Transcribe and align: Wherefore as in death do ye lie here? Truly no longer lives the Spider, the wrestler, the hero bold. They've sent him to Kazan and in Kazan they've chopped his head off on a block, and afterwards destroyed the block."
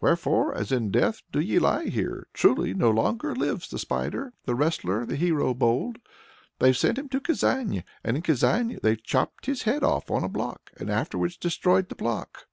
Wherefore 0.00 0.52
as 0.52 0.72
in 0.72 0.90
death 0.90 1.22
do 1.30 1.38
ye 1.38 1.60
lie 1.60 1.84
here? 1.84 2.26
Truly 2.32 2.74
no 2.74 2.90
longer 2.90 3.36
lives 3.36 3.68
the 3.68 3.78
Spider, 3.78 4.32
the 4.44 4.56
wrestler, 4.56 5.06
the 5.06 5.14
hero 5.14 5.54
bold. 5.54 5.98
They've 6.58 6.76
sent 6.76 6.98
him 6.98 7.08
to 7.10 7.20
Kazan 7.20 7.84
and 8.02 8.16
in 8.16 8.22
Kazan 8.24 8.80
they've 8.82 9.00
chopped 9.00 9.46
his 9.46 9.62
head 9.62 9.84
off 9.84 10.10
on 10.10 10.24
a 10.24 10.28
block, 10.28 10.72
and 10.76 10.90
afterwards 10.90 11.36
destroyed 11.36 11.88
the 11.88 11.94
block." 11.94 12.48